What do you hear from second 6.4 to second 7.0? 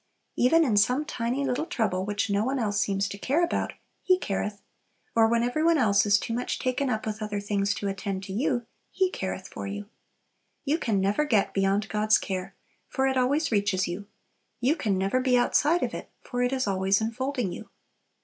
taken